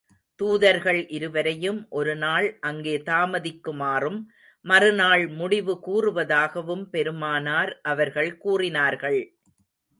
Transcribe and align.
தூதர்கள் 0.39 0.99
இருவரையும் 1.07 1.87
ஒரு 1.89 2.13
நாள் 2.15 2.57
அங்கே 2.59 2.97
தாமதிக்குமாறும், 2.97 4.19
மறு 4.65 4.91
நாள் 4.93 5.27
முடிவு 5.27 5.75
கூறுவதாகவும், 5.87 6.83
பெருமானார் 6.85 7.79
அவர்கள் 7.83 8.37
கூறினார்கள். 8.37 9.21